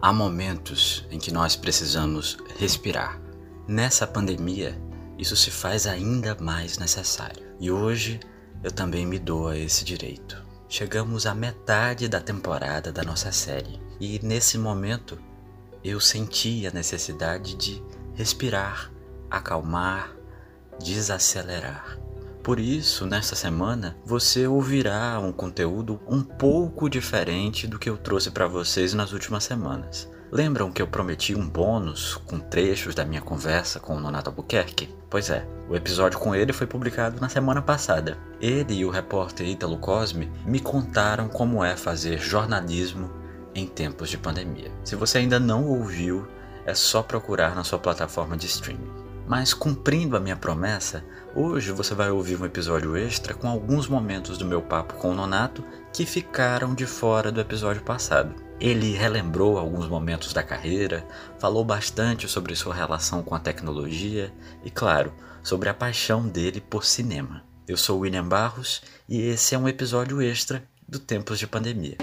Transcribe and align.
Há 0.00 0.12
momentos 0.12 1.06
em 1.10 1.18
que 1.18 1.32
nós 1.32 1.56
precisamos 1.56 2.36
respirar. 2.58 3.20
Nessa 3.66 4.06
pandemia, 4.06 4.78
isso 5.18 5.34
se 5.34 5.50
faz 5.50 5.86
ainda 5.86 6.36
mais 6.38 6.78
necessário. 6.78 7.46
E 7.58 7.70
hoje 7.70 8.20
eu 8.62 8.70
também 8.70 9.06
me 9.06 9.18
dou 9.18 9.48
a 9.48 9.56
esse 9.56 9.84
direito. 9.84 10.44
Chegamos 10.68 11.26
à 11.26 11.34
metade 11.34 12.08
da 12.08 12.20
temporada 12.20 12.92
da 12.92 13.02
nossa 13.02 13.32
série 13.32 13.80
e 14.00 14.20
nesse 14.22 14.58
momento 14.58 15.18
eu 15.82 16.00
senti 16.00 16.66
a 16.66 16.70
necessidade 16.70 17.54
de 17.54 17.82
respirar, 18.14 18.92
acalmar, 19.30 20.14
desacelerar. 20.78 21.98
Por 22.46 22.60
isso, 22.60 23.04
nesta 23.06 23.34
semana, 23.34 23.96
você 24.04 24.46
ouvirá 24.46 25.18
um 25.18 25.32
conteúdo 25.32 26.00
um 26.06 26.22
pouco 26.22 26.88
diferente 26.88 27.66
do 27.66 27.76
que 27.76 27.90
eu 27.90 27.96
trouxe 27.96 28.30
para 28.30 28.46
vocês 28.46 28.94
nas 28.94 29.10
últimas 29.10 29.42
semanas. 29.42 30.08
Lembram 30.30 30.70
que 30.70 30.80
eu 30.80 30.86
prometi 30.86 31.34
um 31.34 31.44
bônus 31.44 32.14
com 32.24 32.38
trechos 32.38 32.94
da 32.94 33.04
minha 33.04 33.20
conversa 33.20 33.80
com 33.80 33.96
o 33.96 34.00
Nonato 34.00 34.30
Albuquerque? 34.30 34.94
Pois 35.10 35.28
é, 35.28 35.44
o 35.68 35.74
episódio 35.74 36.20
com 36.20 36.36
ele 36.36 36.52
foi 36.52 36.68
publicado 36.68 37.20
na 37.20 37.28
semana 37.28 37.60
passada. 37.60 38.16
Ele 38.40 38.74
e 38.74 38.84
o 38.84 38.90
repórter 38.90 39.48
Ítalo 39.48 39.78
Cosme 39.78 40.30
me 40.46 40.60
contaram 40.60 41.28
como 41.28 41.64
é 41.64 41.76
fazer 41.76 42.16
jornalismo 42.16 43.10
em 43.56 43.66
tempos 43.66 44.08
de 44.08 44.18
pandemia. 44.18 44.70
Se 44.84 44.94
você 44.94 45.18
ainda 45.18 45.40
não 45.40 45.66
ouviu, 45.66 46.28
é 46.64 46.74
só 46.76 47.02
procurar 47.02 47.56
na 47.56 47.64
sua 47.64 47.80
plataforma 47.80 48.36
de 48.36 48.46
streaming. 48.46 49.05
Mas 49.26 49.52
cumprindo 49.52 50.16
a 50.16 50.20
minha 50.20 50.36
promessa, 50.36 51.04
hoje 51.34 51.72
você 51.72 51.94
vai 51.94 52.10
ouvir 52.10 52.40
um 52.40 52.44
episódio 52.44 52.96
extra 52.96 53.34
com 53.34 53.48
alguns 53.48 53.88
momentos 53.88 54.38
do 54.38 54.44
meu 54.44 54.62
papo 54.62 54.94
com 54.94 55.10
o 55.10 55.14
Nonato 55.14 55.64
que 55.92 56.06
ficaram 56.06 56.74
de 56.74 56.86
fora 56.86 57.32
do 57.32 57.40
episódio 57.40 57.82
passado. 57.82 58.34
Ele 58.60 58.92
relembrou 58.92 59.58
alguns 59.58 59.88
momentos 59.88 60.32
da 60.32 60.42
carreira, 60.42 61.04
falou 61.38 61.64
bastante 61.64 62.28
sobre 62.28 62.54
sua 62.54 62.74
relação 62.74 63.22
com 63.22 63.34
a 63.34 63.40
tecnologia 63.40 64.32
e, 64.64 64.70
claro, 64.70 65.12
sobre 65.42 65.68
a 65.68 65.74
paixão 65.74 66.26
dele 66.26 66.60
por 66.60 66.84
cinema. 66.84 67.42
Eu 67.66 67.76
sou 67.76 67.98
William 67.98 68.26
Barros 68.26 68.80
e 69.08 69.20
esse 69.20 69.56
é 69.56 69.58
um 69.58 69.68
episódio 69.68 70.22
extra 70.22 70.62
do 70.88 71.00
Tempos 71.00 71.38
de 71.38 71.48
Pandemia. 71.48 71.96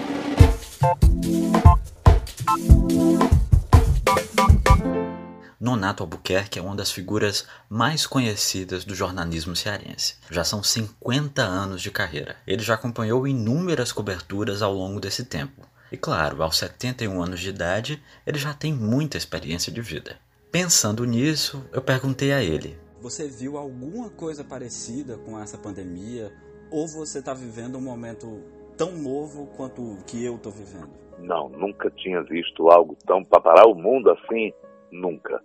Nonato 5.60 6.02
Albuquerque 6.02 6.58
é 6.58 6.62
uma 6.62 6.74
das 6.74 6.90
figuras 6.90 7.46
mais 7.68 8.06
conhecidas 8.06 8.84
do 8.84 8.94
jornalismo 8.94 9.54
cearense. 9.54 10.16
Já 10.30 10.44
são 10.44 10.62
50 10.62 11.42
anos 11.42 11.80
de 11.80 11.90
carreira. 11.90 12.36
Ele 12.46 12.62
já 12.62 12.74
acompanhou 12.74 13.26
inúmeras 13.26 13.92
coberturas 13.92 14.62
ao 14.62 14.72
longo 14.72 15.00
desse 15.00 15.24
tempo. 15.24 15.66
E 15.92 15.96
claro, 15.96 16.42
aos 16.42 16.56
71 16.58 17.22
anos 17.22 17.40
de 17.40 17.50
idade, 17.50 18.02
ele 18.26 18.38
já 18.38 18.52
tem 18.52 18.72
muita 18.72 19.16
experiência 19.16 19.72
de 19.72 19.80
vida. 19.80 20.16
Pensando 20.50 21.04
nisso, 21.04 21.64
eu 21.72 21.80
perguntei 21.80 22.32
a 22.32 22.42
ele: 22.42 22.76
Você 23.00 23.28
viu 23.28 23.56
alguma 23.56 24.10
coisa 24.10 24.42
parecida 24.42 25.16
com 25.18 25.38
essa 25.38 25.56
pandemia? 25.56 26.32
Ou 26.70 26.88
você 26.88 27.20
está 27.20 27.32
vivendo 27.32 27.76
um 27.76 27.80
momento 27.80 28.42
tão 28.76 28.92
novo 28.92 29.46
quanto 29.56 29.82
o 29.82 30.02
que 30.04 30.24
eu 30.24 30.36
estou 30.36 30.50
vivendo? 30.50 30.90
Não, 31.18 31.48
nunca 31.48 31.90
tinha 31.90 32.22
visto 32.22 32.68
algo 32.70 32.96
tão 33.06 33.24
para 33.24 33.40
parar 33.40 33.66
o 33.66 33.74
mundo 33.74 34.10
assim, 34.10 34.52
nunca. 34.94 35.40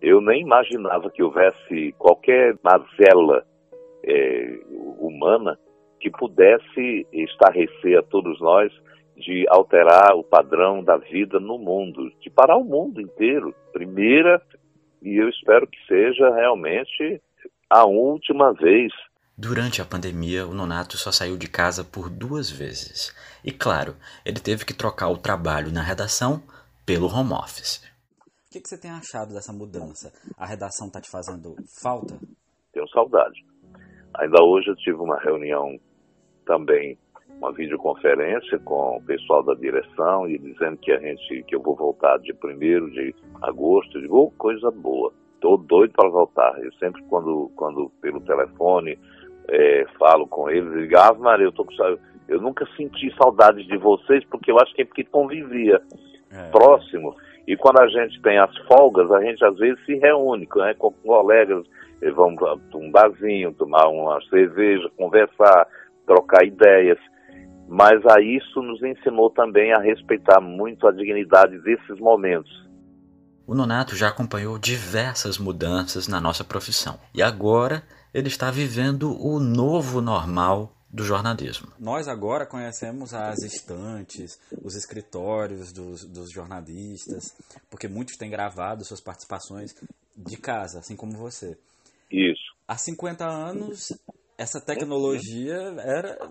Eu 0.00 0.20
nem 0.20 0.42
imaginava 0.42 1.10
que 1.10 1.22
houvesse 1.22 1.92
qualquer 1.98 2.56
mazela 2.62 3.44
é, 4.04 4.60
humana 4.98 5.58
que 6.00 6.10
pudesse 6.10 7.06
estarrecer 7.12 7.98
a 7.98 8.02
todos 8.02 8.40
nós 8.40 8.72
de 9.16 9.44
alterar 9.48 10.14
o 10.14 10.22
padrão 10.22 10.82
da 10.82 10.96
vida 10.96 11.40
no 11.40 11.58
mundo, 11.58 12.12
de 12.20 12.30
parar 12.30 12.56
o 12.56 12.64
mundo 12.64 13.00
inteiro. 13.00 13.52
Primeira, 13.72 14.40
e 15.02 15.16
eu 15.16 15.28
espero 15.28 15.66
que 15.66 15.78
seja 15.86 16.32
realmente 16.34 17.20
a 17.68 17.84
última 17.84 18.52
vez. 18.52 18.92
Durante 19.36 19.82
a 19.82 19.84
pandemia, 19.84 20.46
o 20.46 20.54
Nonato 20.54 20.96
só 20.96 21.10
saiu 21.10 21.36
de 21.36 21.48
casa 21.48 21.84
por 21.84 22.08
duas 22.08 22.50
vezes. 22.50 23.14
E 23.44 23.50
claro, 23.50 23.96
ele 24.24 24.40
teve 24.40 24.64
que 24.64 24.74
trocar 24.74 25.08
o 25.08 25.18
trabalho 25.18 25.72
na 25.72 25.82
redação 25.82 26.42
pelo 26.86 27.06
home 27.06 27.32
office. 27.32 27.82
O 28.48 28.50
que, 28.50 28.62
que, 28.62 28.68
você 28.68 28.80
tem 28.80 28.90
achado 28.90 29.34
dessa 29.34 29.52
mudança? 29.52 30.10
A 30.38 30.46
redação 30.46 30.86
está 30.86 31.02
te 31.02 31.10
fazendo 31.10 31.54
falta? 31.82 32.18
Tenho 32.72 32.88
saudade. 32.88 33.44
Ainda 34.14 34.42
hoje 34.42 34.68
eu 34.68 34.76
tive 34.76 34.96
uma 34.96 35.20
reunião 35.20 35.78
também, 36.46 36.96
uma 37.36 37.52
videoconferência 37.52 38.58
com 38.60 38.96
o 38.96 39.02
pessoal 39.02 39.42
da 39.42 39.52
direção 39.52 40.26
e 40.26 40.38
dizendo 40.38 40.78
que 40.78 40.90
a 40.90 40.98
gente, 40.98 41.42
que 41.42 41.54
eu 41.54 41.60
vou 41.60 41.76
voltar 41.76 42.16
de 42.20 42.32
1 42.32 42.88
de 42.88 43.14
agosto. 43.42 43.98
Eu 43.98 44.00
digo, 44.00 44.16
oh, 44.16 44.30
coisa 44.30 44.70
boa. 44.70 45.12
Estou 45.34 45.58
doido 45.58 45.92
para 45.92 46.08
voltar. 46.08 46.58
Eu 46.64 46.72
sempre 46.78 47.02
quando, 47.02 47.52
quando 47.54 47.90
pelo 48.00 48.22
telefone 48.22 48.98
é, 49.46 49.84
falo 49.98 50.26
com 50.26 50.48
eles, 50.48 50.72
eu 50.72 50.80
digo, 50.80 50.96
ah, 50.96 51.12
Maria, 51.12 51.44
eu 51.44 51.52
tô 51.52 51.66
com 51.66 51.74
eu 52.26 52.40
nunca 52.40 52.66
senti 52.78 53.14
saudades 53.14 53.66
de 53.66 53.76
vocês 53.76 54.24
porque 54.30 54.50
eu 54.50 54.58
acho 54.58 54.74
que 54.74 54.82
é 54.82 54.84
porque 54.86 55.04
convivia 55.04 55.82
é. 56.30 56.50
próximo 56.50 57.14
e 57.48 57.56
quando 57.56 57.80
a 57.80 57.88
gente 57.88 58.20
tem 58.20 58.38
as 58.38 58.54
folgas, 58.70 59.10
a 59.10 59.22
gente 59.22 59.42
às 59.42 59.56
vezes 59.56 59.82
se 59.86 59.94
reúne 59.94 60.46
né, 60.54 60.74
com 60.74 60.92
colegas, 60.92 61.64
vamos 62.14 62.36
para 62.38 62.78
um 62.78 62.90
barzinho, 62.90 63.54
tomar 63.54 63.88
uma 63.88 64.20
cerveja, 64.28 64.90
conversar, 64.98 65.66
trocar 66.06 66.44
ideias. 66.44 66.98
Mas 67.66 68.04
a 68.04 68.20
isso 68.20 68.60
nos 68.60 68.82
ensinou 68.82 69.30
também 69.30 69.72
a 69.72 69.80
respeitar 69.80 70.42
muito 70.42 70.86
a 70.86 70.92
dignidade 70.92 71.58
desses 71.60 71.98
momentos. 71.98 72.68
O 73.46 73.54
Nonato 73.54 73.96
já 73.96 74.08
acompanhou 74.08 74.58
diversas 74.58 75.38
mudanças 75.38 76.06
na 76.06 76.20
nossa 76.20 76.44
profissão 76.44 77.00
e 77.14 77.22
agora 77.22 77.82
ele 78.12 78.28
está 78.28 78.50
vivendo 78.50 79.16
o 79.18 79.40
novo 79.40 80.02
normal 80.02 80.74
do 80.90 81.04
jornalismo. 81.04 81.70
Nós 81.78 82.08
agora 82.08 82.46
conhecemos 82.46 83.12
as 83.12 83.42
estantes, 83.42 84.40
os 84.62 84.74
escritórios 84.74 85.72
dos, 85.72 86.04
dos 86.04 86.30
jornalistas, 86.32 87.36
porque 87.70 87.86
muitos 87.86 88.16
têm 88.16 88.30
gravado 88.30 88.84
suas 88.84 89.00
participações 89.00 89.74
de 90.16 90.36
casa, 90.36 90.78
assim 90.78 90.96
como 90.96 91.12
você. 91.12 91.58
Isso. 92.10 92.54
Há 92.66 92.76
50 92.76 93.24
anos, 93.26 93.92
essa 94.36 94.60
tecnologia 94.60 95.56
era 95.78 96.30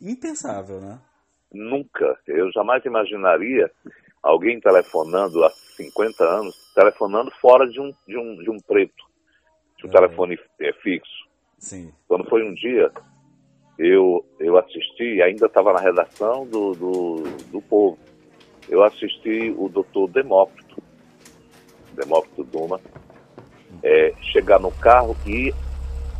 impensável, 0.00 0.80
né? 0.80 0.98
Nunca. 1.52 2.18
Eu 2.26 2.50
jamais 2.52 2.84
imaginaria 2.84 3.70
alguém 4.22 4.60
telefonando 4.60 5.44
há 5.44 5.50
50 5.76 6.24
anos, 6.24 6.54
telefonando 6.74 7.30
fora 7.40 7.68
de 7.68 7.80
um, 7.80 7.92
de 8.06 8.16
um, 8.16 8.36
de 8.42 8.50
um 8.50 8.58
preto, 8.58 9.04
de 9.78 9.86
um 9.86 9.90
é. 9.90 9.92
telefone 9.92 10.38
é, 10.60 10.72
fixo. 10.74 11.28
Sim. 11.58 11.92
Quando 12.08 12.28
foi 12.28 12.42
um 12.42 12.54
dia, 12.54 12.90
eu, 13.80 14.22
eu 14.38 14.58
assisti, 14.58 15.22
ainda 15.22 15.46
estava 15.46 15.72
na 15.72 15.80
redação 15.80 16.46
do, 16.46 16.72
do, 16.72 17.22
do 17.50 17.62
Povo, 17.62 17.98
eu 18.68 18.84
assisti 18.84 19.54
o 19.56 19.70
doutor 19.70 20.06
Demócrito, 20.10 20.82
Demócrito 21.94 22.44
Duma, 22.44 22.78
é, 23.82 24.12
chegar 24.32 24.60
no 24.60 24.70
carro 24.70 25.16
e 25.26 25.50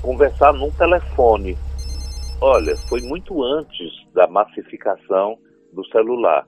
conversar 0.00 0.54
num 0.54 0.70
telefone. 0.70 1.56
Olha, 2.40 2.74
foi 2.88 3.02
muito 3.02 3.42
antes 3.44 3.90
da 4.14 4.26
massificação 4.26 5.38
do 5.70 5.84
celular. 5.88 6.46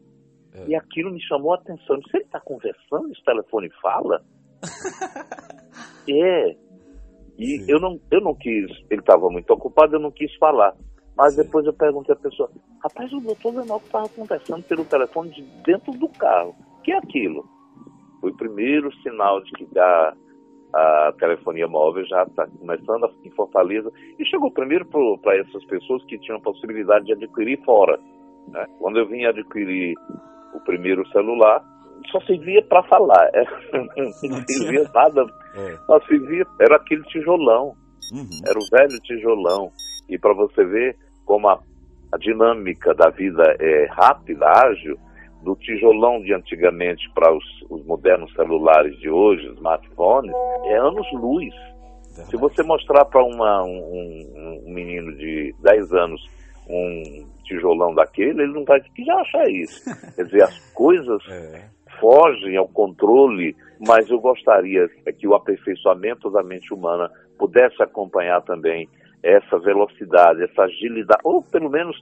É. 0.54 0.68
E 0.68 0.74
aquilo 0.74 1.12
me 1.12 1.20
chamou 1.20 1.52
a 1.52 1.56
atenção. 1.56 2.00
Se 2.04 2.16
ele 2.16 2.24
está 2.24 2.40
conversando, 2.40 3.12
esse 3.12 3.22
telefone 3.22 3.70
fala? 3.82 4.24
é. 6.08 6.56
E 7.38 7.64
eu 7.68 7.78
não, 7.78 8.00
eu 8.10 8.20
não 8.22 8.34
quis, 8.34 8.70
ele 8.90 9.00
estava 9.00 9.28
muito 9.28 9.50
ocupado, 9.52 9.96
eu 9.96 10.00
não 10.00 10.10
quis 10.10 10.34
falar. 10.36 10.74
Mas 11.16 11.36
depois 11.36 11.66
eu 11.66 11.72
perguntei 11.72 12.14
à 12.14 12.18
pessoa, 12.18 12.50
rapaz, 12.82 13.12
o 13.12 13.20
doutor 13.20 13.54
Lenalco 13.54 13.84
estava 13.84 14.08
conversando 14.08 14.62
pelo 14.64 14.84
telefone 14.84 15.30
de 15.30 15.42
dentro 15.62 15.92
do 15.92 16.08
carro. 16.08 16.54
O 16.78 16.82
que 16.82 16.92
é 16.92 16.96
aquilo? 16.96 17.44
Foi 18.20 18.30
o 18.30 18.36
primeiro 18.36 18.92
sinal 19.02 19.42
de 19.42 19.50
que 19.52 19.78
a, 19.78 20.14
a 20.74 21.12
telefonia 21.18 21.68
móvel 21.68 22.06
já 22.06 22.22
está 22.22 22.46
começando 22.46 23.12
em 23.24 23.30
Fortaleza. 23.32 23.90
E 24.18 24.24
chegou 24.24 24.50
primeiro 24.50 24.86
para 25.18 25.36
essas 25.36 25.64
pessoas 25.66 26.02
que 26.04 26.18
tinham 26.18 26.38
a 26.38 26.42
possibilidade 26.42 27.06
de 27.06 27.12
adquirir 27.12 27.62
fora. 27.64 27.98
Né? 28.48 28.66
Quando 28.78 28.98
eu 28.98 29.06
vim 29.06 29.24
adquirir 29.24 29.94
o 30.54 30.60
primeiro 30.60 31.06
celular, 31.08 31.62
só 32.10 32.20
servia 32.22 32.62
para 32.62 32.82
falar. 32.84 33.30
não 33.72 34.42
servia 34.46 34.90
nada. 34.94 35.26
É. 35.54 35.76
Só 35.86 36.00
servia, 36.06 36.46
era 36.60 36.76
aquele 36.76 37.02
tijolão. 37.04 37.74
Uhum. 38.12 38.40
Era 38.46 38.58
o 38.58 38.66
velho 38.70 39.00
tijolão. 39.02 39.70
E 40.12 40.18
para 40.18 40.34
você 40.34 40.62
ver 40.62 40.94
como 41.24 41.48
a, 41.48 41.58
a, 42.12 42.18
dinâmica 42.18 42.94
da 42.94 43.08
vida 43.08 43.56
é 43.58 43.86
rápida, 43.90 44.46
ágil, 44.46 44.98
do 45.42 45.56
tijolão 45.56 46.20
de 46.20 46.34
antigamente 46.34 47.10
para 47.14 47.34
os, 47.34 47.44
os 47.70 47.82
modernos 47.86 48.30
celulares 48.34 48.94
de 48.98 49.08
hoje, 49.08 49.46
smartphones, 49.54 50.30
é 50.66 50.76
anos-luz. 50.76 51.54
Se 52.28 52.36
você 52.36 52.62
mostrar 52.62 53.06
para 53.06 53.24
um, 53.24 53.42
um, 53.42 54.60
um, 54.66 54.70
menino 54.70 55.16
de 55.16 55.54
10 55.62 55.92
anos 55.94 56.20
um 56.68 57.26
tijolão 57.44 57.94
daquele, 57.94 58.42
ele 58.42 58.52
não 58.52 58.64
vai 58.66 58.80
que 58.82 59.02
já 59.02 59.14
achar 59.14 59.48
isso. 59.48 59.82
Quer 60.14 60.26
dizer, 60.26 60.42
as 60.42 60.58
coisas 60.74 61.22
é. 61.30 61.64
fogem 61.98 62.54
ao 62.58 62.68
controle, 62.68 63.56
mas 63.80 64.10
eu 64.10 64.20
gostaria 64.20 64.86
que 65.18 65.26
o 65.26 65.34
aperfeiçoamento 65.34 66.30
da 66.30 66.42
mente 66.42 66.72
humana 66.74 67.10
pudesse 67.38 67.82
acompanhar 67.82 68.42
também 68.42 68.88
essa 69.22 69.58
velocidade, 69.58 70.42
essa 70.42 70.62
agilidade, 70.62 71.20
ou 71.24 71.42
pelo 71.42 71.70
menos 71.70 71.96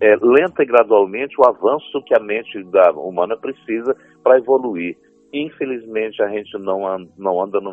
é, 0.00 0.16
lenta 0.16 0.62
e 0.62 0.66
gradualmente 0.66 1.40
o 1.40 1.44
avanço 1.44 2.02
que 2.04 2.14
a 2.14 2.20
mente 2.20 2.62
da 2.64 2.90
humana 2.92 3.36
precisa 3.36 3.96
para 4.22 4.38
evoluir. 4.38 4.96
Infelizmente, 5.32 6.22
a 6.22 6.28
gente 6.28 6.56
não 6.58 6.86
anda, 6.86 7.10
não 7.16 7.42
anda 7.42 7.60
no, 7.60 7.72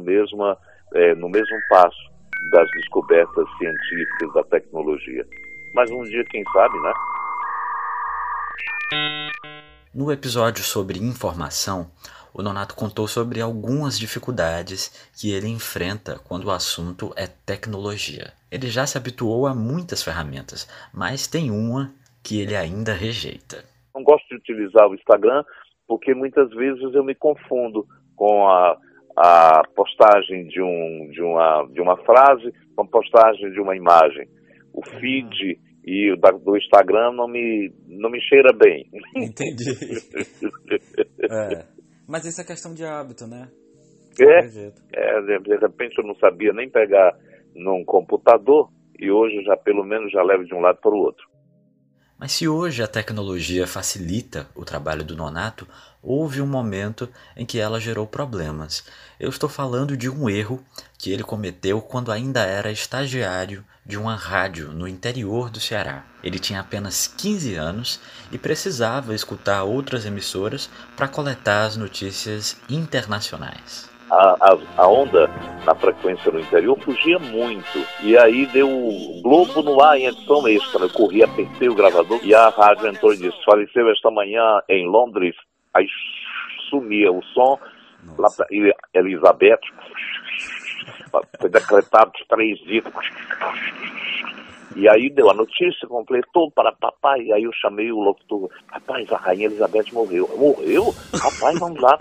é, 0.94 1.16
no 1.16 1.30
mesmo 1.30 1.58
passo 1.70 2.12
das 2.52 2.68
descobertas 2.72 3.46
científicas 3.58 4.34
da 4.34 4.44
tecnologia. 4.44 5.26
Mas 5.74 5.90
um 5.92 6.04
dia, 6.04 6.24
quem 6.26 6.44
sabe, 6.52 6.80
né? 6.80 6.94
No 9.94 10.12
episódio 10.12 10.64
sobre 10.64 11.00
informação, 11.00 11.92
o 12.34 12.42
Nonato 12.42 12.76
contou 12.76 13.08
sobre 13.08 13.42
algumas 13.42 14.00
dificuldades 14.00 15.10
que 15.20 15.34
ele 15.34 15.48
enfrenta 15.48 16.20
quando 16.28 16.46
o 16.46 16.52
assunto 16.52 17.14
é 17.16 17.28
tecnologia. 17.28 18.32
Ele 18.52 18.68
já 18.68 18.86
se 18.86 18.98
habituou 18.98 19.48
a 19.48 19.56
muitas 19.56 20.04
ferramentas, 20.04 20.68
mas 20.94 21.28
tem 21.28 21.52
uma 21.52 21.92
que 22.24 22.40
ele 22.40 22.56
ainda 22.56 22.94
rejeita. 22.94 23.66
Não 23.94 24.04
gosto 24.04 24.28
de 24.30 24.36
utilizar 24.36 24.88
o 24.88 24.96
Instagram 24.96 25.44
porque 25.88 26.14
muitas 26.14 26.50
vezes 26.52 26.94
eu 26.94 27.04
me 27.04 27.14
confundo 27.14 27.86
com 28.16 28.48
a, 28.48 28.78
a 29.18 29.62
postagem 29.76 30.48
de, 30.48 30.62
um, 30.62 31.10
de, 31.12 31.22
uma, 31.22 31.68
de 31.70 31.82
uma 31.82 31.98
frase 31.98 32.54
com 32.76 32.84
a 32.84 32.88
postagem 32.88 33.52
de 33.52 33.60
uma 33.60 33.76
imagem. 33.76 34.26
O 34.74 34.82
feed 34.86 35.60
e 35.84 36.12
o 36.12 36.16
da, 36.16 36.32
do 36.32 36.56
Instagram 36.56 37.12
não 37.12 37.28
me, 37.28 37.74
não 37.88 38.10
me 38.10 38.22
cheira 38.22 38.54
bem. 38.54 38.86
Entendi. 39.18 39.72
é. 41.30 41.81
Mas 42.12 42.26
isso 42.26 42.42
é 42.42 42.44
questão 42.44 42.74
de 42.74 42.84
hábito, 42.84 43.26
né? 43.26 43.48
É, 44.20 44.40
é 44.94 45.22
de, 45.22 45.40
de 45.40 45.56
repente 45.56 45.98
eu 45.98 46.04
não 46.06 46.14
sabia 46.16 46.52
nem 46.52 46.70
pegar 46.70 47.18
num 47.56 47.86
computador 47.86 48.70
e 49.00 49.10
hoje 49.10 49.42
já 49.46 49.56
pelo 49.56 49.86
menos 49.86 50.12
já 50.12 50.22
levo 50.22 50.44
de 50.44 50.54
um 50.54 50.60
lado 50.60 50.78
para 50.82 50.92
o 50.92 50.98
outro. 50.98 51.26
Mas 52.20 52.34
se 52.34 52.50
hoje 52.50 52.84
a 52.84 52.88
tecnologia 52.88 53.66
facilita 53.66 54.50
o 54.54 54.66
trabalho 54.66 55.06
do 55.06 55.16
Nonato, 55.16 55.66
houve 56.02 56.42
um 56.42 56.48
momento 56.48 57.10
em 57.36 57.46
que 57.46 57.60
ela 57.60 57.80
gerou 57.80 58.08
problemas. 58.08 58.84
Eu 59.20 59.30
estou 59.30 59.50
falando 59.50 59.96
de 59.96 60.10
um 60.10 60.30
erro 60.30 60.64
que 60.98 61.12
ele 61.12 61.24
cometeu 61.24 61.82
quando 61.82 62.12
ainda 62.12 62.42
era 62.42 62.72
estagiário 62.72 63.64
de 63.86 63.98
uma 63.98 64.16
rádio 64.16 64.72
no 64.72 64.88
interior 64.88 65.50
do 65.50 65.60
Ceará. 65.60 66.06
Ele 66.24 66.40
tinha 66.40 66.60
apenas 66.60 67.08
15 67.08 67.56
anos 67.56 68.00
e 68.32 68.38
precisava 68.38 69.16
escutar 69.16 69.64
outras 69.64 70.06
emissoras 70.06 70.70
para 70.96 71.08
coletar 71.08 71.66
as 71.66 71.76
notícias 71.76 72.58
internacionais 72.70 73.92
a, 74.12 74.36
a, 74.42 74.58
a, 74.84 74.88
onda 74.88 75.30
na 75.66 75.74
frequência 75.74 76.32
no 76.32 76.40
interior 76.40 76.78
fugia 76.80 77.18
muito. 77.18 77.86
E 78.04 78.18
aí 78.18 78.46
deu 78.48 78.70
o 78.70 79.22
Globo 79.22 79.62
no 79.62 79.82
ar 79.82 79.98
em 79.98 80.08
edição 80.08 80.46
extra. 80.48 80.84
Eu 80.84 80.90
corri, 80.90 81.24
apertei 81.24 81.70
o 81.70 81.76
gravador 81.76 82.20
e 82.22 82.36
a 82.36 82.50
rádio 82.50 82.88
entrou 82.88 83.14
e 83.14 83.18
disse: 83.18 83.44
faleceu 83.46 83.90
esta 83.90 84.12
manhã 84.12 84.62
em 84.70 84.86
Londres. 84.88 85.34
Aí 85.74 85.88
sumia 86.70 87.12
o 87.12 87.24
som. 87.24 87.60
Lá 88.18 88.30
pra 88.36 88.48
Elizabeth 88.94 89.60
foi 91.40 91.50
decretado 91.50 92.12
de 92.12 92.28
três 92.28 92.60
dias. 92.60 92.86
E 94.76 94.88
aí 94.88 95.10
deu 95.10 95.30
a 95.30 95.34
notícia, 95.34 95.88
completou 95.88 96.50
para 96.52 96.72
papai. 96.72 97.22
E 97.22 97.34
aí 97.34 97.44
eu 97.44 97.52
chamei 97.54 97.92
o 97.92 98.00
locutor: 98.00 98.50
Rapaz, 98.68 99.12
a 99.12 99.18
rainha 99.18 99.48
Elizabeth 99.48 99.92
morreu. 99.92 100.30
Morreu? 100.38 100.94
Rapaz, 101.14 101.60
vamos 101.60 101.82
lá. 101.82 102.00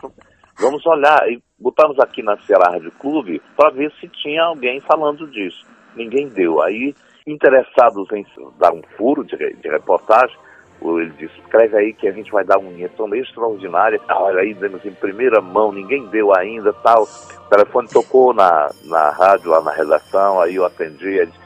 Vamos 0.59 0.87
olhar. 0.87 1.29
E 1.31 1.43
botamos 1.59 1.99
aqui 1.99 2.23
na 2.23 2.37
Ceará 2.39 2.71
Rádio 2.71 2.93
Clube 2.93 3.43
para 3.57 3.71
ver 3.71 3.93
se 4.01 4.09
tinha 4.09 4.45
alguém 4.45 4.81
falando 4.81 5.27
disso. 5.31 5.67
Ninguém 5.97 6.29
deu. 6.29 6.63
Aí, 6.63 6.95
interessados 7.27 8.11
em 8.13 8.25
dar 8.59 8.73
um 8.73 8.83
furo 8.97 9.25
de, 9.25 9.37
de 9.37 9.69
reportagem, 9.69 10.37
ele 10.83 11.11
disse, 11.19 11.39
escreve 11.41 11.77
aí 11.77 11.93
que 11.93 12.09
a 12.09 12.13
gente 12.13 12.31
vai 12.31 12.45
dar 12.45 12.59
uma 12.59 12.71
injeção 12.73 13.15
extraordinária. 13.15 14.01
Ah, 14.09 14.23
olha 14.23 14.41
aí, 14.41 14.55
demos 14.55 14.85
em 14.85 14.93
primeira 14.93 15.41
mão, 15.41 15.73
ninguém 15.73 16.07
deu 16.07 16.35
ainda, 16.35 16.73
tal. 16.73 17.03
O 17.03 17.51
telefone 17.51 17.89
tocou 17.89 18.33
na, 18.33 18.71
na 18.85 19.11
rádio, 19.11 19.51
lá 19.51 19.61
na 19.61 19.73
redação, 19.73 20.41
aí 20.41 20.57
eu 20.57 20.65
atendi, 20.65 21.07
ele 21.07 21.27
disse, 21.27 21.39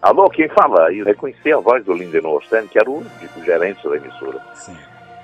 alô, 0.00 0.30
quem 0.30 0.48
fala? 0.48 0.86
Aí 0.86 0.98
eu 0.98 1.04
reconheci 1.04 1.52
a 1.52 1.58
voz 1.58 1.84
do 1.84 1.92
Linden 1.92 2.26
Osten, 2.26 2.68
que 2.68 2.78
era 2.78 2.88
o, 2.88 2.98
o 2.98 3.44
gerente 3.44 3.88
da 3.88 3.96
emissora. 3.96 4.40
Sim. 4.54 4.76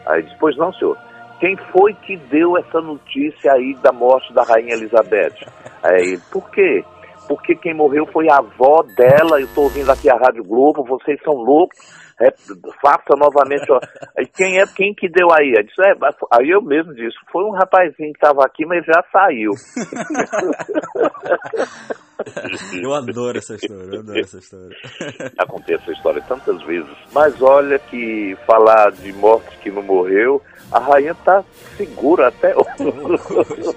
Aí 0.06 0.22
disse, 0.22 0.36
pois 0.40 0.56
não, 0.56 0.72
senhor. 0.72 0.98
Quem 1.38 1.56
foi 1.72 1.92
que 1.94 2.16
deu 2.16 2.56
essa 2.56 2.80
notícia 2.80 3.52
aí 3.52 3.74
da 3.82 3.92
morte 3.92 4.32
da 4.32 4.44
Rainha 4.44 4.74
Elizabeth? 4.74 5.34
Aí, 5.82 6.16
por 6.30 6.48
quê? 6.50 6.84
Porque 7.26 7.56
quem 7.56 7.74
morreu 7.74 8.06
foi 8.06 8.28
a 8.28 8.36
avó 8.36 8.84
dela, 8.96 9.40
eu 9.40 9.46
estou 9.46 9.64
ouvindo 9.64 9.90
aqui 9.90 10.08
a 10.08 10.16
Rádio 10.16 10.44
Globo, 10.44 10.84
vocês 10.84 11.20
são 11.24 11.34
loucos, 11.34 11.76
é, 12.22 12.32
faça 12.80 13.14
novamente. 13.16 13.70
Ó. 13.70 13.78
Quem 14.34 14.60
é 14.60 14.66
quem 14.66 14.94
que 14.94 15.08
deu 15.08 15.28
aí? 15.32 15.52
Eu 15.56 15.64
disse, 15.64 15.80
é, 15.82 15.92
aí 16.32 16.50
eu 16.50 16.62
mesmo 16.62 16.94
disse, 16.94 17.16
foi 17.30 17.44
um 17.44 17.52
rapazinho 17.52 18.12
que 18.12 18.24
estava 18.24 18.44
aqui, 18.44 18.64
mas 18.64 18.84
já 18.84 19.04
saiu. 19.12 19.50
Eu 22.80 22.94
adoro 22.94 23.36
essa 23.36 23.56
história, 23.56 23.96
eu 23.96 24.00
adoro 24.00 24.20
essa 24.20 24.38
história. 24.38 24.76
Acontece 25.38 25.82
essa 25.82 25.92
história 25.92 26.22
tantas 26.22 26.62
vezes. 26.62 26.96
Mas 27.12 27.42
olha 27.42 27.80
que 27.80 28.36
falar 28.46 28.92
de 28.92 29.12
morte 29.14 29.58
que 29.58 29.72
não 29.72 29.82
morreu 29.82 30.40
a 30.72 30.78
rainha 30.78 31.14
tá 31.14 31.44
segura 31.76 32.28
até 32.28 32.54
hoje. 32.56 33.76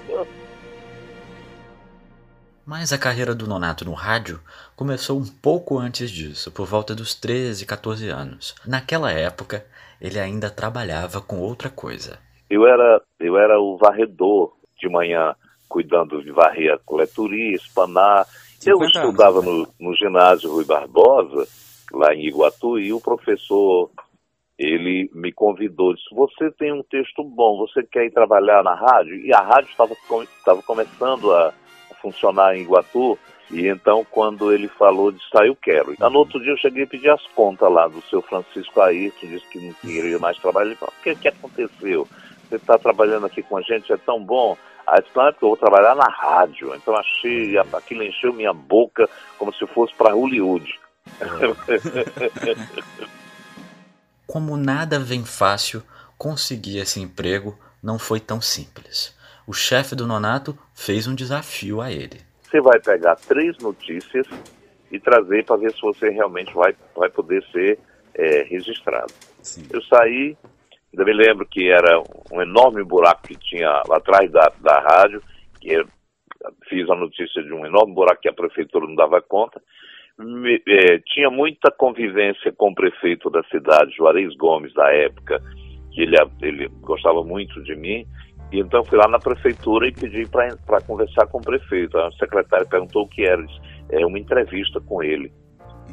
Mas 2.66 2.92
a 2.92 2.98
carreira 2.98 3.32
do 3.32 3.46
Nonato 3.46 3.84
no 3.84 3.92
rádio 3.92 4.40
começou 4.74 5.16
um 5.16 5.24
pouco 5.24 5.78
antes 5.78 6.10
disso, 6.10 6.50
por 6.50 6.66
volta 6.66 6.96
dos 6.96 7.14
13, 7.14 7.64
14 7.64 8.08
anos. 8.08 8.56
Naquela 8.66 9.12
época, 9.12 9.64
ele 10.00 10.18
ainda 10.18 10.50
trabalhava 10.50 11.20
com 11.20 11.38
outra 11.38 11.70
coisa. 11.70 12.18
Eu 12.50 12.66
era, 12.66 13.00
eu 13.20 13.38
era 13.38 13.60
o 13.60 13.76
varredor 13.76 14.52
de 14.80 14.88
manhã, 14.88 15.36
cuidando 15.68 16.20
de 16.24 16.32
varrer 16.32 16.74
a 16.74 16.78
coletoria, 16.84 17.54
espanar. 17.54 18.26
Eu 18.66 18.82
estudava 18.82 19.40
né? 19.42 19.46
no, 19.46 19.68
no 19.78 19.94
ginásio 19.94 20.50
Rui 20.50 20.64
Barbosa, 20.64 21.46
lá 21.92 22.12
em 22.12 22.26
Iguatu, 22.26 22.80
e 22.80 22.92
o 22.92 23.00
professor 23.00 23.90
ele 24.58 25.08
me 25.14 25.32
convidou, 25.32 25.94
disse, 25.94 26.12
você 26.12 26.50
tem 26.50 26.72
um 26.72 26.82
texto 26.82 27.22
bom, 27.22 27.58
você 27.58 27.84
quer 27.84 28.06
ir 28.06 28.10
trabalhar 28.10 28.64
na 28.64 28.74
rádio? 28.74 29.14
E 29.16 29.32
a 29.32 29.40
rádio 29.40 29.70
estava 29.70 30.62
começando 30.62 31.30
a, 31.32 31.52
funcionar 32.06 32.56
em 32.56 32.62
Iguatu, 32.62 33.18
e 33.50 33.66
então 33.66 34.06
quando 34.08 34.52
ele 34.52 34.68
falou, 34.68 35.10
disse, 35.10 35.26
ah, 35.34 35.46
eu 35.46 35.56
quero. 35.56 35.92
E 35.92 35.98
no 35.98 36.18
outro 36.18 36.40
dia 36.40 36.52
eu 36.52 36.56
cheguei 36.56 36.84
a 36.84 36.86
pedir 36.86 37.10
as 37.10 37.24
contas 37.28 37.70
lá 37.70 37.88
do 37.88 38.00
seu 38.02 38.22
Francisco 38.22 38.80
Ayrton, 38.80 39.26
disse 39.26 39.46
que 39.46 39.58
não 39.58 39.72
queria 39.74 40.18
mais 40.18 40.38
trabalhar. 40.38 40.66
Ele 40.66 40.76
falou, 40.76 40.94
o 40.98 41.02
que, 41.02 41.14
que 41.16 41.28
aconteceu? 41.28 42.06
Você 42.48 42.56
está 42.56 42.78
trabalhando 42.78 43.26
aqui 43.26 43.42
com 43.42 43.56
a 43.56 43.62
gente, 43.62 43.92
é 43.92 43.96
tão 43.96 44.22
bom. 44.22 44.56
Aí 44.86 45.00
disse, 45.00 45.16
não, 45.16 45.26
é 45.26 45.32
porque 45.32 45.44
eu 45.44 45.48
vou 45.48 45.56
trabalhar 45.56 45.96
na 45.96 46.08
rádio. 46.08 46.74
Então 46.74 46.96
achei, 46.96 47.58
aquilo 47.58 48.04
encheu 48.04 48.32
minha 48.32 48.52
boca 48.52 49.08
como 49.36 49.52
se 49.52 49.66
fosse 49.66 49.94
para 49.94 50.14
Hollywood. 50.14 50.78
Como 54.26 54.56
nada 54.56 54.98
vem 54.98 55.24
fácil, 55.24 55.82
conseguir 56.18 56.78
esse 56.78 57.00
emprego 57.00 57.58
não 57.82 57.98
foi 57.98 58.20
tão 58.20 58.40
simples. 58.40 59.15
O 59.46 59.52
chefe 59.52 59.94
do 59.94 60.06
Nonato 60.06 60.58
fez 60.74 61.06
um 61.06 61.14
desafio 61.14 61.80
a 61.80 61.92
ele. 61.92 62.20
Você 62.42 62.60
vai 62.60 62.80
pegar 62.80 63.16
três 63.16 63.56
notícias 63.58 64.26
e 64.90 64.98
trazer 64.98 65.44
para 65.44 65.56
ver 65.56 65.72
se 65.72 65.80
você 65.80 66.10
realmente 66.10 66.52
vai, 66.52 66.74
vai 66.96 67.08
poder 67.10 67.44
ser 67.52 67.78
é, 68.14 68.42
registrado. 68.42 69.12
Sim. 69.42 69.66
Eu 69.72 69.80
saí, 69.82 70.36
ainda 70.92 71.04
me 71.04 71.12
lembro 71.12 71.46
que 71.46 71.70
era 71.70 72.02
um 72.32 72.42
enorme 72.42 72.82
buraco 72.82 73.28
que 73.28 73.36
tinha 73.36 73.68
lá 73.86 73.98
atrás 73.98 74.30
da, 74.32 74.52
da 74.60 74.80
rádio, 74.80 75.22
que 75.60 75.72
eu 75.72 75.86
fiz 76.68 76.88
a 76.90 76.96
notícia 76.96 77.42
de 77.42 77.52
um 77.52 77.64
enorme 77.64 77.94
buraco 77.94 78.22
que 78.22 78.28
a 78.28 78.32
prefeitura 78.32 78.86
não 78.86 78.94
dava 78.94 79.20
conta, 79.22 79.60
me, 80.18 80.62
é, 80.66 80.98
tinha 81.06 81.30
muita 81.30 81.70
convivência 81.70 82.52
com 82.52 82.70
o 82.70 82.74
prefeito 82.74 83.30
da 83.30 83.42
cidade, 83.44 83.94
Juarez 83.96 84.34
Gomes, 84.36 84.72
da 84.74 84.90
época, 84.92 85.42
que 85.92 86.02
ele, 86.02 86.16
ele 86.42 86.68
gostava 86.80 87.22
muito 87.22 87.62
de 87.62 87.76
mim, 87.76 88.06
e 88.52 88.60
então 88.60 88.84
fui 88.84 88.96
lá 88.98 89.08
na 89.08 89.18
prefeitura 89.18 89.88
e 89.88 89.92
pedi 89.92 90.26
para 90.26 90.80
conversar 90.82 91.26
com 91.26 91.38
o 91.38 91.42
prefeito. 91.42 91.98
A 91.98 92.10
secretária 92.12 92.64
perguntou 92.64 93.02
o 93.02 93.08
que 93.08 93.24
era, 93.24 93.42
disse, 93.44 93.60
é 93.90 94.06
uma 94.06 94.18
entrevista 94.18 94.80
com 94.80 95.02
ele. 95.02 95.32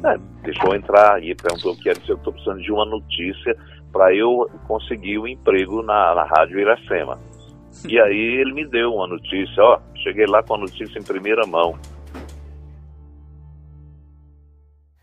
É, 0.04 0.18
deixou 0.42 0.74
entrar 0.74 1.22
e 1.22 1.34
perguntou 1.34 1.72
o 1.72 1.76
que 1.76 1.88
era, 1.88 1.98
disse, 1.98 2.10
eu 2.10 2.16
estou 2.16 2.32
precisando 2.32 2.62
de 2.62 2.70
uma 2.70 2.84
notícia 2.84 3.56
para 3.92 4.14
eu 4.14 4.50
conseguir 4.66 5.18
o 5.18 5.22
um 5.22 5.26
emprego 5.26 5.82
na, 5.82 6.14
na 6.14 6.24
Rádio 6.24 6.60
Iracema. 6.60 7.18
E 7.88 7.98
aí 7.98 8.40
ele 8.40 8.52
me 8.52 8.66
deu 8.66 8.94
uma 8.94 9.06
notícia, 9.06 9.62
ó, 9.62 9.80
cheguei 10.02 10.26
lá 10.26 10.42
com 10.42 10.54
a 10.54 10.58
notícia 10.58 10.98
em 10.98 11.02
primeira 11.02 11.46
mão. 11.46 11.78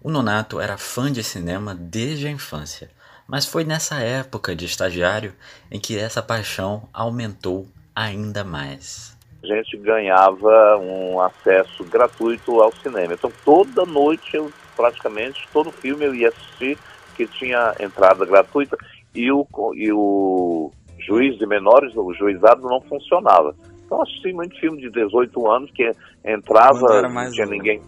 O 0.04 0.10
Nonato 0.10 0.60
era 0.60 0.78
fã 0.78 1.12
de 1.12 1.24
cinema 1.24 1.76
desde 1.76 2.28
a 2.28 2.32
infância, 2.32 2.90
mas 3.32 3.46
foi 3.46 3.64
nessa 3.64 3.96
época 3.96 4.54
de 4.54 4.66
estagiário 4.66 5.32
em 5.72 5.80
que 5.80 5.98
essa 5.98 6.22
paixão 6.22 6.84
aumentou 6.94 7.66
ainda 7.96 8.44
mais. 8.44 9.18
A 9.42 9.48
gente 9.48 9.78
ganhava 9.78 10.78
um 10.78 11.18
acesso 11.22 11.82
gratuito 11.86 12.62
ao 12.62 12.76
cinema. 12.76 13.14
Então 13.14 13.32
toda 13.46 13.86
noite 13.86 14.36
eu 14.36 14.52
praticamente 14.76 15.48
todo 15.54 15.72
filme 15.72 16.04
eu 16.04 16.14
ia 16.14 16.28
assistir 16.28 16.78
que 17.16 17.26
tinha 17.26 17.74
entrada 17.80 18.26
gratuita 18.26 18.78
e 19.16 19.32
o, 19.32 19.48
e 19.76 19.94
o 19.94 20.70
juiz 21.00 21.38
de 21.38 21.48
menores, 21.48 21.96
o 21.96 22.14
juizado 22.14 22.64
não 22.64 22.82
funcionava. 22.82 23.56
Então 23.86 24.02
assisti 24.02 24.34
muito 24.34 24.60
filme 24.60 24.82
de 24.82 24.90
18 24.90 25.50
anos 25.50 25.72
que 25.72 25.90
entrava, 26.26 27.02
não 27.04 27.32
tinha 27.32 27.46
ninguém. 27.46 27.82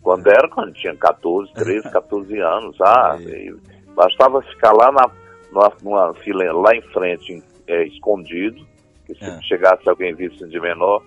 Quando 0.00 0.26
era, 0.28 0.48
quando 0.48 0.72
tinha 0.72 0.96
14, 0.96 1.52
13, 1.52 1.90
14 1.90 2.38
anos. 2.38 2.80
Ah, 2.80 3.18
bastava 3.96 4.42
ficar 4.42 4.72
lá 4.72 4.92
na, 4.92 5.10
numa, 5.50 5.72
numa 5.82 6.14
fila 6.14 6.52
lá 6.52 6.76
em 6.76 6.82
frente, 6.82 7.42
é, 7.66 7.84
escondido, 7.86 8.64
que 9.06 9.14
se 9.14 9.24
é. 9.24 9.40
chegasse 9.42 9.88
alguém 9.88 10.14
visto 10.14 10.46
de 10.46 10.60
menor. 10.60 11.02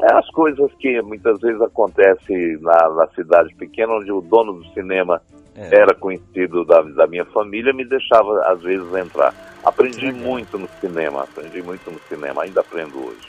É 0.00 0.14
as 0.14 0.30
coisas 0.30 0.72
que 0.78 1.02
muitas 1.02 1.40
vezes 1.40 1.60
acontecem 1.60 2.58
na, 2.60 2.88
na 2.90 3.06
cidade 3.08 3.54
pequena, 3.56 3.92
onde 3.92 4.10
o 4.10 4.22
dono 4.22 4.54
do 4.54 4.64
cinema 4.72 5.20
é. 5.54 5.74
era 5.74 5.94
conhecido 5.94 6.64
da, 6.64 6.80
da 6.80 7.06
minha 7.06 7.24
família, 7.26 7.72
me 7.72 7.84
deixava 7.84 8.40
às 8.46 8.62
vezes 8.62 8.94
entrar. 8.94 9.34
Aprendi 9.62 10.10
muito 10.10 10.58
no 10.58 10.68
cinema, 10.80 11.24
aprendi 11.24 11.60
muito 11.60 11.90
no 11.90 12.00
cinema, 12.08 12.44
ainda 12.44 12.60
aprendo 12.60 13.04
hoje. 13.04 13.28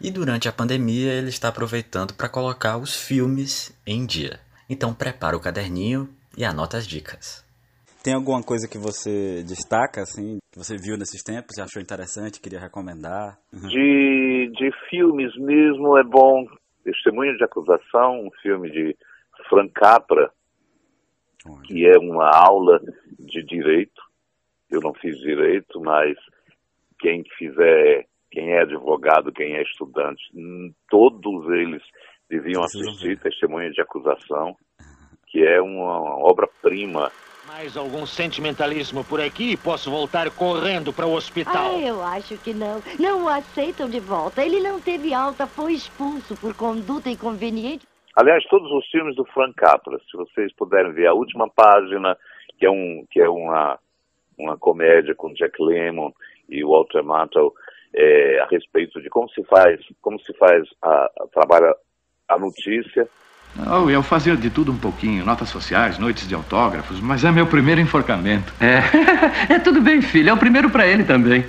E 0.00 0.10
durante 0.10 0.48
a 0.48 0.52
pandemia 0.52 1.12
ele 1.12 1.28
está 1.28 1.48
aproveitando 1.48 2.14
para 2.14 2.28
colocar 2.28 2.76
os 2.76 2.96
filmes 2.96 3.72
em 3.86 4.06
dia. 4.06 4.40
Então 4.68 4.94
prepara 4.94 5.36
o 5.36 5.40
caderninho 5.40 6.08
e 6.36 6.44
anota 6.44 6.76
as 6.76 6.86
dicas. 6.86 7.47
Tem 8.02 8.14
alguma 8.14 8.42
coisa 8.42 8.68
que 8.68 8.78
você 8.78 9.42
destaca, 9.42 10.02
assim, 10.02 10.38
que 10.52 10.58
você 10.58 10.76
viu 10.76 10.96
nesses 10.96 11.22
tempos 11.22 11.56
e 11.56 11.60
achou 11.60 11.82
interessante, 11.82 12.40
queria 12.40 12.60
recomendar? 12.60 13.38
Uhum. 13.52 13.68
De, 13.68 14.52
de 14.54 14.70
filmes 14.88 15.34
mesmo 15.36 15.98
é 15.98 16.04
bom. 16.04 16.46
Testemunho 16.84 17.36
de 17.36 17.44
Acusação, 17.44 18.26
um 18.26 18.30
filme 18.40 18.70
de 18.70 18.96
Frank 19.48 19.72
Capra, 19.74 20.30
que 21.64 21.86
é 21.86 21.98
uma 21.98 22.30
aula 22.30 22.80
de 23.18 23.42
direito. 23.44 24.00
Eu 24.70 24.80
não 24.80 24.94
fiz 24.94 25.18
direito, 25.18 25.80
mas 25.80 26.16
quem 26.98 27.24
fizer, 27.36 28.06
quem 28.30 28.52
é 28.52 28.62
advogado, 28.62 29.32
quem 29.32 29.56
é 29.56 29.62
estudante, 29.62 30.22
hum, 30.34 30.72
todos 30.88 31.48
eles 31.50 31.82
deviam 32.28 32.62
assistir 32.62 33.18
Testemunha 33.18 33.70
de 33.70 33.80
Acusação, 33.80 34.56
que 35.26 35.42
é 35.42 35.60
uma 35.60 36.18
obra-prima. 36.24 37.10
Mais 37.48 37.78
algum 37.78 38.04
sentimentalismo 38.04 39.02
por 39.02 39.22
aqui 39.22 39.52
e 39.52 39.56
posso 39.56 39.90
voltar 39.90 40.30
correndo 40.30 40.92
para 40.92 41.06
o 41.06 41.14
hospital? 41.14 41.76
Ah, 41.76 41.80
eu 41.80 42.02
acho 42.02 42.36
que 42.36 42.52
não. 42.52 42.82
Não 43.00 43.24
o 43.24 43.28
aceitam 43.28 43.88
de 43.88 43.98
volta. 43.98 44.44
Ele 44.44 44.60
não 44.60 44.78
teve 44.78 45.14
alta, 45.14 45.46
foi 45.46 45.72
expulso 45.72 46.36
por 46.36 46.54
conduta 46.54 47.08
inconveniente. 47.08 47.86
Aliás, 48.14 48.44
todos 48.50 48.70
os 48.70 48.86
filmes 48.90 49.16
do 49.16 49.24
Frank 49.24 49.54
Capra, 49.54 49.98
se 49.98 50.16
vocês 50.16 50.52
puderem 50.56 50.92
ver 50.92 51.06
a 51.06 51.14
última 51.14 51.48
página, 51.48 52.18
que 52.58 52.66
é, 52.66 52.70
um, 52.70 53.06
que 53.10 53.18
é 53.18 53.28
uma, 53.28 53.78
uma 54.36 54.58
comédia 54.58 55.14
com 55.14 55.32
Jack 55.32 55.54
Lemmon 55.58 56.12
e 56.50 56.62
Walter 56.62 57.02
Matthau, 57.02 57.54
é, 57.94 58.40
a 58.40 58.46
respeito 58.46 59.00
de 59.00 59.08
como 59.08 59.28
se 59.30 59.42
faz, 59.44 59.80
como 60.02 60.20
se 60.20 60.34
faz 60.34 60.68
a, 60.82 61.10
a 61.20 61.26
trabalha 61.32 61.74
a 62.28 62.38
notícia. 62.38 63.08
Oh, 63.66 63.90
eu 63.90 64.02
fazia 64.02 64.36
de 64.36 64.50
tudo 64.50 64.70
um 64.70 64.78
pouquinho, 64.78 65.24
notas 65.24 65.48
sociais, 65.48 65.98
noites 65.98 66.28
de 66.28 66.34
autógrafos, 66.34 67.00
mas 67.00 67.24
é 67.24 67.32
meu 67.32 67.46
primeiro 67.46 67.80
enforcamento. 67.80 68.52
É, 68.60 69.54
é 69.54 69.58
tudo 69.58 69.80
bem, 69.80 70.00
filho, 70.00 70.30
é 70.30 70.32
o 70.32 70.38
primeiro 70.38 70.70
para 70.70 70.86
ele 70.86 71.04
também. 71.04 71.44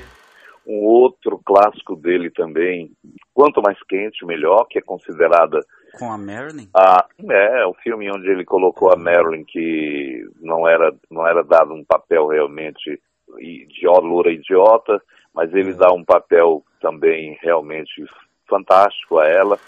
Um 0.65 0.85
outro 0.85 1.39
clássico 1.45 1.95
dele 1.95 2.29
também, 2.31 2.91
Quanto 3.33 3.61
Mais 3.61 3.77
Quente, 3.87 4.25
Melhor, 4.25 4.65
que 4.69 4.79
é 4.79 4.81
considerada 4.81 5.61
com 5.97 6.11
a 6.11 6.17
Marilyn? 6.17 6.67
Ah, 6.73 7.05
é, 7.29 7.65
o 7.65 7.73
filme 7.75 8.11
onde 8.11 8.27
ele 8.29 8.45
colocou 8.45 8.91
a 8.91 8.95
Marilyn, 8.95 9.43
que 9.45 10.23
não 10.41 10.67
era, 10.67 10.93
não 11.09 11.25
era 11.25 11.43
dado 11.43 11.73
um 11.73 11.83
papel 11.83 12.27
realmente 12.27 12.99
idiota, 13.39 14.01
loura 14.01 14.31
idiota, 14.31 15.01
mas 15.33 15.53
ele 15.53 15.73
dá 15.73 15.91
um 15.91 16.03
papel 16.03 16.63
também 16.81 17.37
realmente 17.41 18.05
fantástico 18.47 19.19
a 19.19 19.27
ela. 19.27 19.59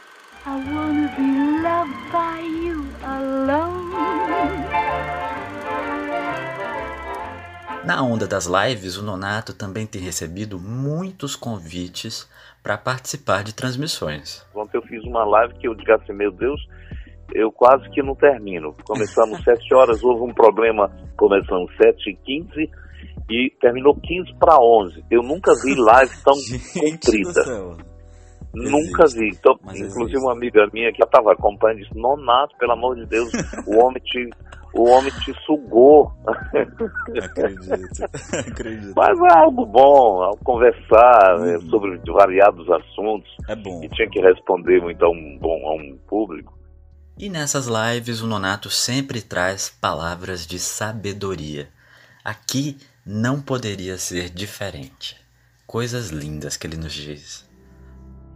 I 0.45 0.49
wanna 0.73 1.07
be 1.17 1.50
loved 1.81 2.11
by 2.11 2.41
you 2.63 2.85
alone. 3.03 3.91
Na 7.83 8.03
onda 8.03 8.27
das 8.27 8.45
lives, 8.45 8.97
o 8.97 9.03
Nonato 9.03 9.53
também 9.53 9.87
tem 9.87 10.01
recebido 10.01 10.59
muitos 10.59 11.35
convites 11.35 12.29
para 12.61 12.77
participar 12.77 13.43
de 13.43 13.55
transmissões. 13.55 14.45
Ontem 14.53 14.77
eu 14.77 14.83
fiz 14.83 15.03
uma 15.03 15.23
live 15.23 15.55
que 15.55 15.67
eu 15.67 15.73
disse 15.73 15.91
assim, 15.91 16.13
meu 16.13 16.31
Deus, 16.31 16.61
eu 17.33 17.51
quase 17.51 17.89
que 17.89 18.03
não 18.03 18.13
termino. 18.13 18.75
Começamos 18.85 19.41
7 19.43 19.73
horas, 19.73 20.03
houve 20.03 20.21
um 20.21 20.33
problema, 20.33 20.91
começamos 21.17 21.75
7 21.77 22.11
e 22.11 22.15
15 22.15 22.69
e 23.31 23.49
terminou 23.59 23.95
15 23.95 24.35
para 24.39 24.59
11. 24.59 25.03
Eu 25.09 25.23
nunca 25.23 25.51
vi 25.63 25.73
live 25.81 26.13
tão 26.23 26.35
comprida. 26.79 27.90
Nunca 28.53 29.05
vi. 29.07 29.29
Então, 29.29 29.57
inclusive 29.73 30.17
uma 30.17 30.33
amiga 30.33 30.67
minha 30.73 30.91
que 30.91 31.03
estava 31.03 31.31
acompanhando 31.33 31.79
disse, 31.79 31.97
Nonato, 31.97 32.55
pelo 32.57 32.73
amor 32.73 32.95
de 32.95 33.05
Deus, 33.05 33.31
o 33.65 33.77
homem 33.77 34.01
te 34.03 34.29
o 34.73 34.89
homem 34.89 35.11
te 35.11 35.33
sugou. 35.45 36.11
Acredito, 37.21 38.03
acredito. 38.49 38.93
Mas 38.95 39.19
é 39.19 39.37
algo 39.37 39.65
bom, 39.65 40.23
ao 40.23 40.37
conversar 40.37 41.39
né, 41.39 41.57
uhum. 41.57 41.69
sobre 41.69 41.97
variados 42.11 42.69
assuntos. 42.69 43.29
É 43.49 43.55
bom. 43.55 43.83
E 43.83 43.89
tinha 43.89 44.09
que 44.09 44.21
responder 44.21 44.81
muito 44.81 45.03
a 45.03 45.09
um, 45.09 45.37
bom, 45.39 45.67
a 45.67 45.73
um 45.75 45.97
público. 46.07 46.57
E 47.17 47.29
nessas 47.29 47.67
lives 47.67 48.21
o 48.21 48.27
Nonato 48.27 48.69
sempre 48.69 49.21
traz 49.21 49.69
palavras 49.69 50.47
de 50.47 50.57
sabedoria. 50.57 51.67
Aqui 52.23 52.77
não 53.05 53.41
poderia 53.41 53.97
ser 53.97 54.29
diferente. 54.29 55.17
Coisas 55.67 56.09
lindas 56.09 56.55
que 56.55 56.65
ele 56.65 56.77
nos 56.77 56.93
diz. 56.93 57.50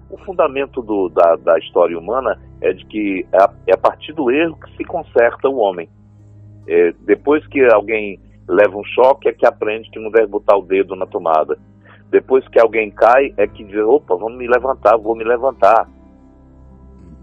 O 0.10 0.18
fundamento 0.20 0.82
do, 0.82 1.10
da, 1.10 1.36
da 1.36 1.58
história 1.58 1.98
humana 1.98 2.40
é 2.62 2.74
de 2.74 2.86
que 2.86 3.26
é 3.32 3.38
a, 3.38 3.54
é 3.68 3.74
a 3.74 3.78
partir 3.78 4.14
do 4.14 4.30
erro 4.30 4.58
que 4.58 4.78
se 4.78 4.84
conserta 4.84 5.50
o 5.50 5.58
homem. 5.58 5.90
É, 6.68 6.94
depois 7.02 7.46
que 7.48 7.64
alguém 7.66 8.20
leva 8.48 8.78
um 8.78 8.84
choque, 8.84 9.28
é 9.28 9.34
que 9.34 9.46
aprende 9.46 9.90
que 9.90 10.00
não 10.00 10.12
deve 10.12 10.28
botar 10.28 10.56
o 10.56 10.62
dedo 10.62 10.96
na 10.96 11.06
tomada. 11.06 11.58
Depois 12.10 12.48
que 12.48 12.60
alguém 12.60 12.92
cai, 12.92 13.34
é 13.38 13.48
que 13.48 13.64
diz: 13.64 13.78
opa, 13.78 14.16
vamos 14.16 14.38
me 14.38 14.48
levantar, 14.48 14.98
vou 14.98 15.16
me 15.16 15.24
levantar. 15.24 15.90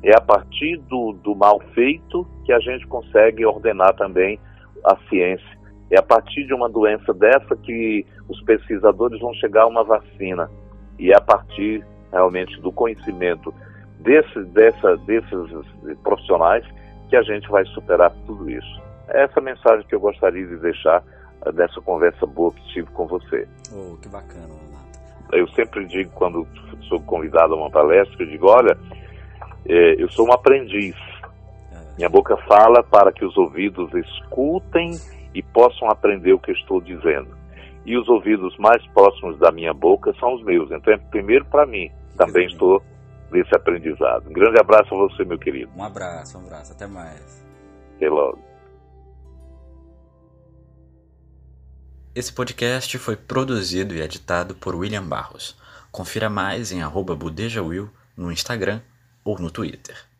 É 0.03 0.17
a 0.17 0.21
partir 0.21 0.79
do, 0.89 1.13
do 1.13 1.35
mal 1.35 1.61
feito 1.75 2.27
que 2.45 2.53
a 2.53 2.59
gente 2.59 2.87
consegue 2.89 3.47
ordenar 3.47 3.95
também 3.95 4.39
a 4.85 4.97
ciência. 5.09 5.63
É 5.91 5.99
a 5.99 6.03
partir 6.03 6.45
de 6.45 6.55
uma 6.55 6.69
doença 6.69 7.15
dessa 7.15 7.55
que 7.57 8.05
os 8.29 8.43
pesquisadores 8.43 9.21
vão 9.21 9.33
chegar 9.35 9.63
a 9.63 9.67
uma 9.67 9.85
vacina. 9.85 10.51
E 10.99 11.13
é 11.13 11.17
a 11.17 11.21
partir 11.21 11.85
realmente 12.13 12.61
do 12.61 12.71
conhecimento 12.71 13.53
desse, 13.99 14.41
dessa, 14.45 14.97
desses 14.99 15.51
profissionais 16.03 16.65
que 17.09 17.17
a 17.17 17.23
gente 17.23 17.49
vai 17.49 17.65
superar 17.67 18.13
tudo 18.27 18.49
isso. 18.51 18.83
É 19.09 19.25
essa 19.25 19.41
mensagem 19.41 19.87
que 19.87 19.95
eu 19.95 20.01
gostaria 20.01 20.47
de 20.47 20.57
deixar 20.57 21.03
eh, 21.45 21.53
dessa 21.53 21.81
conversa 21.81 22.27
boa 22.27 22.53
que 22.53 22.63
tive 22.73 22.91
com 22.93 23.07
você. 23.07 23.47
Oh, 23.73 23.97
que 23.97 24.09
bacana, 24.09 24.47
Renato. 24.47 24.83
Eu 25.33 25.49
sempre 25.49 25.87
digo, 25.87 26.11
quando 26.15 26.47
sou 26.89 27.01
convidado 27.01 27.55
a 27.55 27.57
uma 27.57 27.71
palestra, 27.71 28.23
eu 28.23 28.27
digo, 28.29 28.49
olha, 28.49 28.77
é, 29.67 30.03
eu 30.03 30.11
sou 30.11 30.27
um 30.27 30.33
aprendiz. 30.33 30.97
É. 31.73 31.97
Minha 31.97 32.09
boca 32.09 32.37
fala 32.49 32.83
para 32.83 33.13
que 33.13 33.25
os 33.25 33.37
ouvidos 33.37 33.93
escutem 33.95 34.93
e 35.35 35.43
possam 35.43 35.89
aprender 35.91 36.33
o 36.33 36.39
que 36.39 36.51
eu 36.51 36.55
estou 36.55 36.81
dizendo. 36.81 37.29
E 37.85 37.97
os 37.97 38.09
ouvidos 38.09 38.57
mais 38.59 38.85
próximos 38.89 39.39
da 39.39 39.51
minha 39.51 39.73
boca 39.73 40.15
são 40.21 40.35
os 40.35 40.45
meus. 40.45 40.71
Então, 40.71 40.93
é 40.93 40.97
primeiro 40.97 41.45
para 41.47 41.67
mim. 41.67 41.91
Também 42.17 42.47
estou 42.47 42.83
nesse 43.31 43.55
aprendizado. 43.55 44.29
Um 44.29 44.33
grande 44.33 44.61
abraço 44.61 44.95
a 44.95 44.99
você, 44.99 45.25
meu 45.25 45.39
querido. 45.39 45.71
Um 45.77 45.83
abraço, 45.83 46.39
um 46.39 46.43
abraço. 46.43 46.73
Até 46.73 46.87
mais. 46.87 47.45
Até 47.97 48.09
logo. 48.09 48.39
Esse 52.15 52.33
podcast 52.33 52.99
foi 52.99 53.17
produzido 53.17 53.95
e 53.95 54.03
editado 54.03 54.55
por 54.55 54.75
William 54.75 55.03
Barros. 55.03 55.57
Confira 55.91 56.29
mais 56.29 56.71
em 56.71 56.81
@budejawill 56.87 57.91
no 58.15 58.31
Instagram 58.31 58.83
ou 59.25 59.39
no 59.39 59.51
Twitter. 59.51 60.12